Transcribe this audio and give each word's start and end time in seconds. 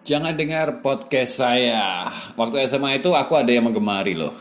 Jangan 0.00 0.32
dengar 0.32 0.80
podcast 0.80 1.44
saya. 1.44 2.08
Waktu 2.32 2.64
SMA 2.64 3.04
itu 3.04 3.12
aku 3.12 3.36
ada 3.36 3.52
yang 3.52 3.68
menggemari 3.68 4.16
loh. 4.16 4.32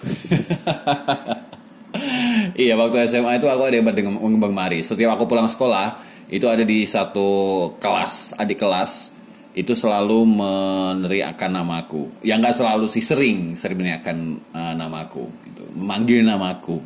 iya, 2.55 2.79
waktu 2.79 3.03
SMA 3.11 3.43
itu 3.43 3.47
aku 3.51 3.67
ada 3.67 3.75
yang 3.75 3.91
menggemari. 3.91 4.79
Setiap 4.79 5.19
aku 5.19 5.27
pulang 5.27 5.51
sekolah, 5.51 5.99
itu 6.31 6.47
ada 6.47 6.63
di 6.63 6.87
satu 6.87 7.27
kelas, 7.75 8.39
adik 8.39 8.55
kelas, 8.55 9.11
itu 9.51 9.75
selalu 9.75 10.23
meneriakkan 10.39 11.51
namaku. 11.51 12.07
Yang 12.23 12.39
nggak 12.39 12.55
selalu 12.55 12.85
sih, 12.87 13.03
sering, 13.03 13.59
sering 13.59 13.83
meneriakkan 13.83 14.39
uh, 14.55 14.73
namaku. 14.79 15.27
Gitu. 15.43 15.63
Memanggil 15.75 16.23
namaku. 16.23 16.79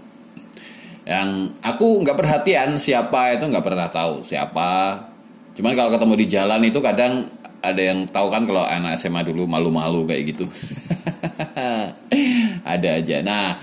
Yang 1.06 1.62
aku 1.62 2.02
nggak 2.02 2.18
perhatian 2.18 2.82
siapa 2.82 3.38
itu 3.38 3.46
nggak 3.46 3.66
pernah 3.70 3.86
tahu 3.94 4.26
siapa. 4.26 5.13
Cuman 5.54 5.74
kalau 5.78 5.90
ketemu 5.94 6.14
di 6.18 6.26
jalan 6.30 6.62
itu 6.66 6.80
kadang 6.82 7.30
ada 7.64 7.82
yang 7.82 8.04
tahu 8.10 8.28
kan 8.28 8.44
kalau 8.44 8.66
anak 8.68 9.00
SMA 9.00 9.24
dulu 9.24 9.48
malu-malu 9.48 10.04
kayak 10.10 10.36
gitu. 10.36 10.46
ada 12.74 12.90
aja. 13.00 13.18
Nah, 13.24 13.62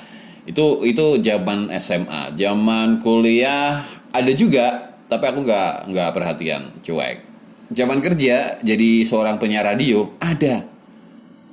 itu 0.49 0.87
itu 0.89 1.21
zaman 1.21 1.69
SMA, 1.77 2.33
zaman 2.35 3.03
kuliah 3.03 3.83
ada 4.11 4.33
juga, 4.33 4.97
tapi 5.07 5.25
aku 5.29 5.45
nggak 5.45 5.73
nggak 5.93 6.09
perhatian, 6.17 6.63
cuek. 6.81 7.29
Zaman 7.71 8.03
kerja 8.03 8.59
jadi 8.65 8.91
seorang 9.07 9.39
penyiar 9.39 9.63
radio 9.63 10.11
ada. 10.19 10.67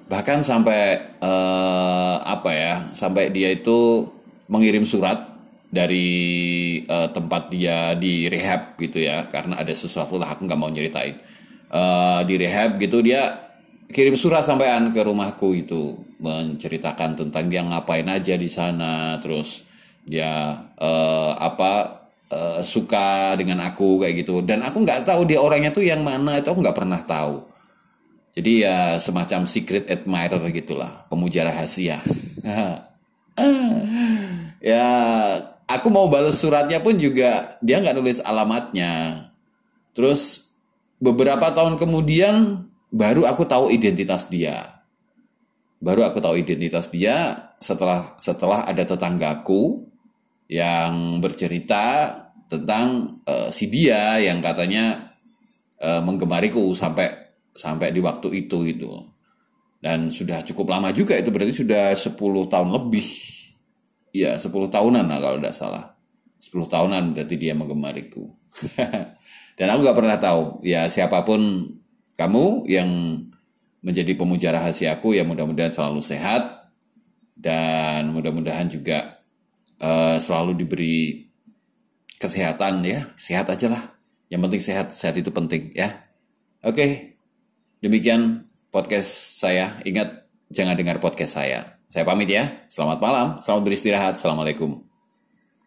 Bahkan 0.07 0.41
sampai 0.41 0.97
uh, 1.19 2.17
apa 2.23 2.51
ya, 2.55 2.73
sampai 2.95 3.29
dia 3.29 3.51
itu 3.53 4.07
mengirim 4.47 4.87
surat 4.87 5.36
dari 5.67 6.07
uh, 6.87 7.11
tempat 7.11 7.51
dia 7.51 7.91
di 7.93 8.31
rehab 8.31 8.79
gitu 8.79 9.03
ya, 9.03 9.27
karena 9.27 9.59
ada 9.59 9.73
sesuatu 9.75 10.15
lah 10.15 10.31
aku 10.31 10.47
nggak 10.47 10.59
mau 10.59 10.71
nyeritain. 10.71 11.19
Uh, 11.67 12.23
di 12.23 12.39
rehab 12.39 12.79
gitu 12.79 13.03
dia 13.03 13.51
kirim 13.91 14.15
surat 14.15 14.43
sampaian 14.43 14.87
ke 14.91 15.03
rumahku 15.03 15.51
itu 15.51 15.99
menceritakan 16.23 17.19
tentang 17.19 17.51
dia 17.51 17.63
ngapain 17.63 18.07
aja 18.07 18.39
di 18.39 18.47
sana 18.47 19.19
terus 19.19 19.67
dia 20.07 20.55
uh, 20.79 21.35
apa 21.35 22.03
uh, 22.31 22.59
suka 22.63 23.35
dengan 23.35 23.63
aku 23.67 23.99
kayak 24.03 24.23
gitu. 24.23 24.39
Dan 24.43 24.63
aku 24.63 24.83
nggak 24.83 25.03
tahu 25.03 25.27
dia 25.27 25.43
orangnya 25.43 25.75
tuh 25.75 25.83
yang 25.83 26.03
mana 26.03 26.39
itu 26.39 26.47
aku 26.47 26.63
nggak 26.63 26.77
pernah 26.77 27.03
tahu. 27.03 27.43
Jadi 28.37 28.63
ya 28.63 29.01
semacam 29.01 29.49
secret 29.49 29.89
admirer 29.89 30.39
gitulah 30.53 31.07
pemuja 31.11 31.43
rahasia. 31.43 31.99
Ya 34.57 34.89
aku 35.87 35.95
mau 35.95 36.11
balas 36.11 36.43
suratnya 36.43 36.83
pun 36.83 36.99
juga 36.99 37.55
dia 37.63 37.79
nggak 37.79 37.95
nulis 37.95 38.19
alamatnya 38.19 39.23
terus 39.95 40.51
beberapa 40.99 41.47
tahun 41.55 41.79
kemudian 41.79 42.67
baru 42.91 43.27
aku 43.27 43.47
tahu 43.47 43.69
identitas 43.69 44.27
dia. 44.27 44.83
Baru 45.77 46.01
aku 46.01 46.17
tahu 46.17 46.41
identitas 46.41 46.89
dia 46.89 47.53
setelah 47.61 48.17
setelah 48.17 48.65
ada 48.65 48.81
tetanggaku 48.81 49.85
yang 50.49 51.21
bercerita 51.21 52.17
tentang 52.49 53.21
uh, 53.27 53.53
si 53.53 53.69
dia 53.69 54.17
yang 54.17 54.41
katanya 54.41 55.13
uh, 55.83 56.01
menggemariku 56.01 56.73
sampai 56.73 57.13
sampai 57.53 57.93
di 57.93 58.01
waktu 58.01 58.47
itu 58.47 58.65
itu. 58.65 58.91
Dan 59.77 60.09
sudah 60.09 60.41
cukup 60.41 60.73
lama 60.73 60.89
juga 60.89 61.13
itu 61.13 61.29
berarti 61.29 61.53
sudah 61.61 61.93
10 61.93 62.17
tahun 62.49 62.69
lebih. 62.73 63.09
Ya, 64.15 64.39
10 64.39 64.49
tahunan 64.49 65.05
lah 65.05 65.19
kalau 65.19 65.37
tidak 65.39 65.55
salah. 65.55 65.97
10 66.41 66.67
tahunan 66.67 67.03
berarti 67.13 67.35
dia 67.35 67.53
menggemariku. 67.53 68.25
Dan 69.57 69.67
aku 69.73 69.79
gak 69.85 69.97
pernah 69.97 70.17
tahu. 70.17 70.61
Ya 70.65 70.85
siapa 70.87 71.21
pun 71.25 71.71
kamu 72.17 72.69
yang 72.69 72.89
menjadi 73.81 74.17
pemuja 74.17 74.53
rahasiaku 74.53 75.17
ya 75.17 75.23
mudah-mudahan 75.27 75.73
selalu 75.73 76.01
sehat. 76.01 76.65
Dan 77.37 78.13
mudah-mudahan 78.13 78.65
juga 78.69 79.21
uh, 79.77 80.17
selalu 80.17 80.65
diberi 80.65 81.29
kesehatan 82.17 82.81
ya. 82.85 83.13
Sehat 83.17 83.49
aja 83.49 83.69
lah. 83.69 83.83
Yang 84.27 84.41
penting 84.49 84.61
sehat 84.61 84.87
sehat 84.89 85.15
itu 85.17 85.29
penting 85.29 85.73
ya. 85.77 85.93
Oke. 86.65 87.13
Demikian 87.83 88.49
podcast 88.73 89.37
saya. 89.37 89.77
Ingat 89.85 90.25
jangan 90.49 90.73
dengar 90.73 90.97
podcast 90.97 91.37
saya 91.37 91.76
saya 91.87 92.03
pamit 92.03 92.27
ya. 92.31 92.51
Selamat 92.67 92.99
malam. 92.99 93.27
Selamat 93.39 93.63
beristirahat. 93.63 94.13
Assalamualaikum 94.19 94.86